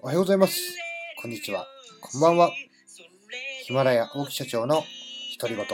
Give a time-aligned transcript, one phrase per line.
[0.00, 0.60] おはようございます。
[1.22, 1.66] こんにちは。
[2.02, 2.50] こんばんは。
[3.64, 4.84] ヒマラヤ大木社長の
[5.40, 5.66] 独り言。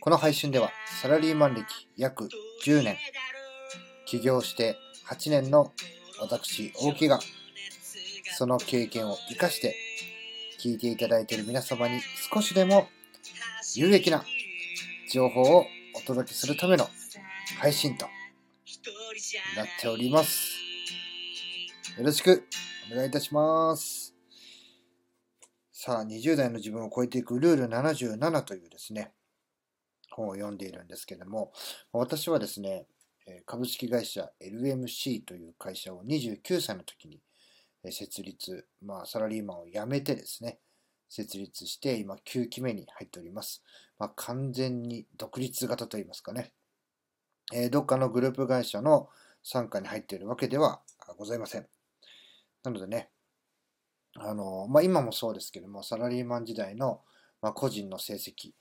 [0.00, 1.64] この配信ではサラリーマン歴
[1.96, 2.28] 約
[2.64, 2.96] 10年、
[4.04, 4.76] 起業して
[5.06, 5.72] 8年の
[6.20, 7.20] 私大木が
[8.36, 9.76] その経験を生かして
[10.60, 12.00] 聞いていただいている皆様に
[12.32, 12.88] 少しでも
[13.76, 14.24] 有益な
[15.08, 16.88] 情報をお届けするための
[17.60, 18.06] 配信と
[19.56, 20.53] なっております。
[21.96, 22.48] よろしく
[22.92, 24.16] お願いいたします。
[25.70, 29.12] さあ、20代の自分を超えていくルール77というですね、
[30.10, 31.52] 本を読んでいるんですけども、
[31.92, 32.88] 私はですね、
[33.46, 37.20] 株式会社 LMC という会社を29歳の時に
[37.92, 40.58] 設立、まあ、サラリーマンを辞めてですね、
[41.08, 43.62] 設立して、今9期目に入っております。
[44.00, 46.50] まあ、完全に独立型といいますかね、
[47.52, 49.08] えーどっかのグループ会社の
[49.44, 50.80] 傘下に入っているわけでは
[51.18, 51.73] ございません。
[52.64, 53.10] なのでね、
[54.16, 57.02] あの、まあ、今もそうですけども、サラリーマン時代の、
[57.42, 58.52] まあ、個人の成績、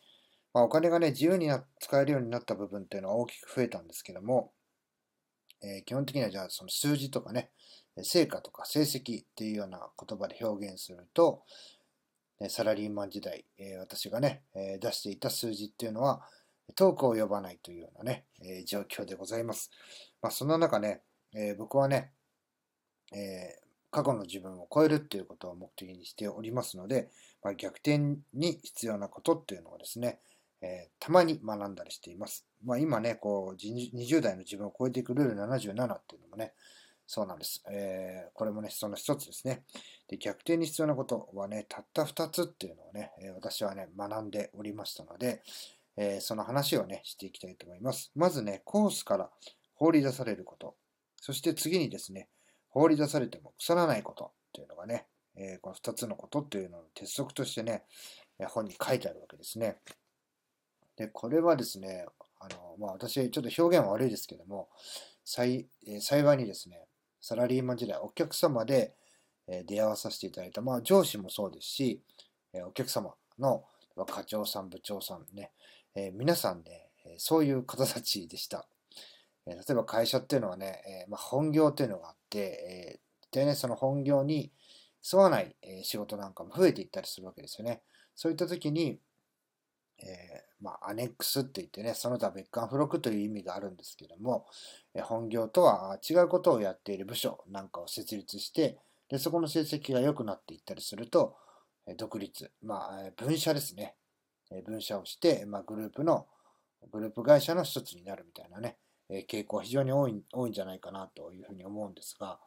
[0.54, 4.52] まあ、お金がね、自由にな使えるようになった部分っていうのは大きく増えたんですけども、
[5.64, 7.50] えー基本的にはじゃあその数字とかね、
[8.02, 11.44] 成果とか成績っていうような言葉で表現すると、
[12.50, 16.22] サラリーマン時代、えー私がね、えー出していた数字っていうのは、
[16.76, 19.72] 遠くを呼ばないというようなね、えー状況でございます。
[20.22, 21.02] まあ、そんな中ね、
[21.34, 22.12] え僕はね、
[23.14, 23.63] え
[23.94, 27.10] 過去の自分を超えるっていうことを目的にしておりますので、
[27.44, 28.00] まあ、逆転
[28.34, 30.20] に必要なことっていうのをですね、
[30.64, 32.48] えーたまに学んだりしています。
[32.66, 36.54] まあ、今ね、こう、20代の自分を超えていくルール77っていうのもね、
[37.06, 37.64] そうなんです。
[37.70, 39.64] えーこれもね、その一つですね。
[40.08, 45.44] で、逆転に必要なことはね、たった2つっていうのをね、え私はね、学んでおりましたので、
[45.98, 48.12] えーその話をね、していきたいと思います。
[48.16, 49.30] まずね、コースから
[49.76, 50.76] 放り出されること。
[51.18, 52.30] そして次にですね、
[52.74, 57.84] 放り出されても腐らないことっていうのがね、えーこの2つのことっていうのの鉄則としてね、
[58.50, 59.78] 本に書いてあるわけですね。
[60.98, 62.06] で、これはですね、
[62.40, 64.70] あの、まあ私、ちょっと表現は悪いですけども、
[65.24, 66.82] 幸え幸いにですね、
[67.22, 68.96] サラリーマン時代、お客様で、
[69.46, 72.02] え出会わさせていただいた、まあ上司もそうですし、
[72.54, 73.64] えお客様の
[74.08, 75.52] 課長さん、部長さんね、
[75.96, 78.68] えー皆さんね、そういう方たちでした。
[79.46, 84.52] え例えば会社っていうのはね、えまあ、本業っていうのがあって、えーでね、その本業に
[85.12, 87.82] 沿わない、え仕事なんかも増えていったりするわけですよね。
[88.16, 89.00] そういった時に、
[90.00, 94.46] えーまあ、アネックスって言ってね、その他別館付録という意味があるんですけども、
[94.94, 98.78] え本業とは違うことをやっている部署なんかを設立して、
[99.10, 101.36] でそこの成績が良くなっていったりすると、
[101.88, 103.96] え独立、まあ、分社ですね。
[104.52, 106.28] え分社をして、まあ、グループの、
[106.92, 108.78] グループ会社の一つになるみたいなね、
[109.10, 112.40] 傾向は非常に多い多いんじゃないかなというふうに思うんですが、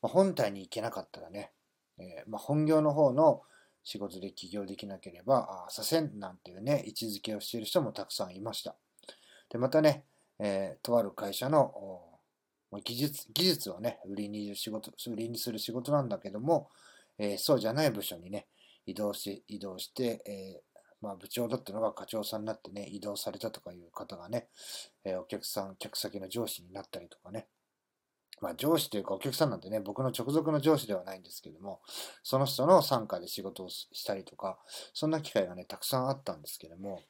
[0.00, 1.52] まあ、本体に行けなかったらね、
[1.98, 3.42] えーまあ、本業の方の
[3.82, 8.76] 仕事で起業できなければ、あ左遷なんていうね、位置づけをしている人もたくさんいました。
[9.50, 10.04] で、またね、
[10.38, 11.72] えーとある会社の
[12.82, 16.70] 技術技術をね、売りに仕事売りにする仕事なんだけども、
[17.18, 18.46] えーそうじゃない部署にね、
[18.86, 20.73] 移動し、移動して、えー
[21.04, 24.48] まあ、部長だったのが課長さんになってね、移動されたとかいう方がね、
[25.04, 27.46] えーお客さん、客先の上司になったりとかね、
[28.40, 31.80] まあ上司というかお客さんなんてね、僕の直属の上司ではないんですけども、
[32.22, 34.58] その人の傘下で仕事をしたりとか、
[34.94, 37.02] そんな機会がね、たくさんあったんですけども、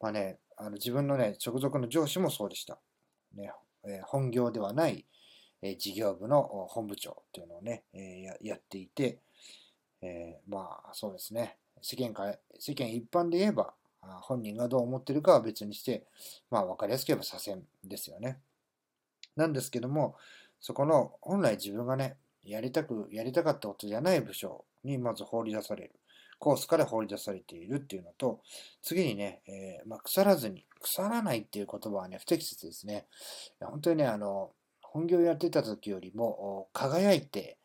[0.00, 2.78] まあね、あの自分のね、直属の上司もそうでした。
[3.34, 3.52] ね、
[3.84, 5.04] えー本業ではない、
[5.62, 9.18] えー事業部の本部長っていうのをね、えーやっていて、
[10.00, 13.74] えまあそうですね、世間か世間一般で言えば、
[14.22, 16.04] 本人がどう思ってるかは別にして、
[16.50, 18.38] まあ分かりやすく言えば左遷ですよね。
[19.36, 20.16] なんですけども、
[20.60, 25.92] そこの本来自分がね、やりたく、やりたかったことじゃない部署にまず放り出される。
[26.38, 28.40] コースから放り出されているっていうのと、
[28.82, 33.06] 次にね、えーまあ、腐らずに、腐らないっていう言葉はね、不適切ですね。
[33.60, 34.50] 本当にね、あの、
[34.82, 37.58] 本業やってた時よりも輝いて、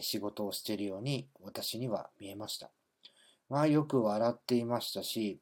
[0.00, 2.70] 仕事をしているように私には見えました。
[3.48, 5.40] まあよく笑っていましたし、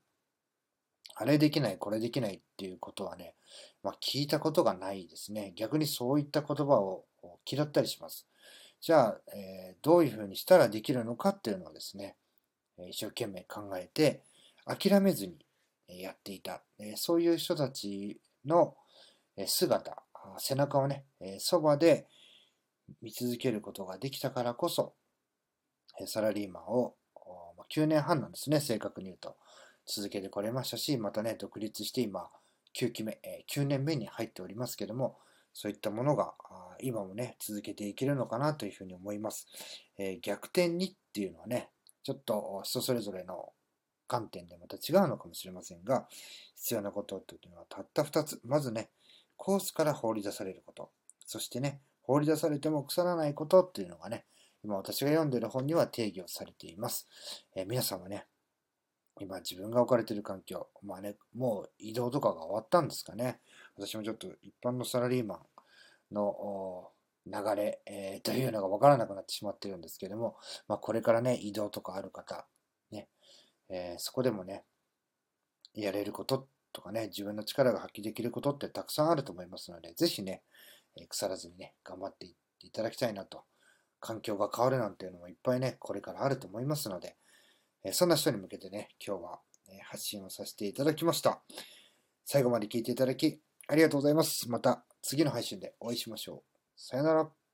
[1.17, 3.35] あれできない、これできないっていうことはね、
[3.83, 5.53] まあ、聞いたことがないですね。
[5.57, 7.05] 逆にそういった言葉を
[7.51, 8.27] 嫌ったりします。
[8.81, 12.17] じゃあ、えーどういうふうにしたらできるのかっていうのをですね、
[12.89, 14.23] 一生懸命考えて、
[14.67, 15.39] 諦めずに
[15.89, 18.77] やっていた、えそういう人たちの
[19.47, 20.03] 姿、
[20.39, 22.07] 背中をね、えそばで
[23.01, 24.95] 見続けることができたからこそ、
[26.07, 26.95] サラリーマンを
[27.75, 29.37] 9年半なんですね、正確に言うと。
[29.87, 32.29] 続けてこれましたし、またね、独立して今、
[32.75, 35.19] 9期目、え9年目に入っておりますけども、
[35.53, 36.35] そういったものが
[36.81, 39.47] 今もね、続けていけるのかなというふうに思います。
[39.97, 41.71] え、逆転にっていうのはね、
[42.03, 43.53] ちょっと人それぞれの
[44.07, 46.07] 観点でまた違うのかもしれませんが、
[46.57, 48.41] 必要なことというのはたった2つ。
[48.45, 48.91] まずね、
[49.37, 50.91] コースから放り出されること。
[51.25, 54.27] そしてね、放り出されても腐らないことっていうのがね、
[54.67, 57.07] 今私が読んでる本には定義をされています。
[57.55, 58.27] えー、皆さんはね、
[59.21, 63.39] 今自分が置かれている環境、まあね、もう移動とかが終わったんですかね。
[63.77, 66.91] 私もちょっと一般のサラリーマンの
[67.27, 70.37] 流れ、えー、というのが分からなくなってしまってるんですけれども、
[70.67, 72.49] まあ、これからね、移動とかある方、
[72.91, 73.07] ね、
[73.69, 74.65] えー、そこでもね、
[75.75, 80.43] やれることとかね、自分の力が発揮できることってたくさんあると思いますので、ぜひね、
[81.09, 83.45] 腐らずにね、頑張っていっていただきたいなと。
[84.01, 87.17] 環境が変わるなんていうのもいっぱいね、これからあると思いますので、
[87.85, 91.43] えそんな人に向けてね、今日は、え発信をさせていただきました。
[92.25, 94.49] 最後まで聞いていただき、ありがとうございます。
[94.49, 96.57] また次の配信でお会いしましょう。
[96.77, 97.46] さよなら。